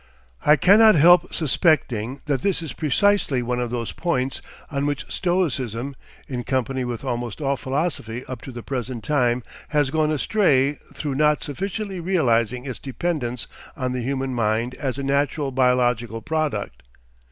[0.43, 5.95] I cannot help suspecting that this is precisely one of those points on which Stoicism,
[6.27, 11.13] in company with almost all philosophy up to the present time, has gone astray through
[11.13, 13.45] not sufficiently realising its dependence
[13.77, 16.81] on the human mind as a natural biological product.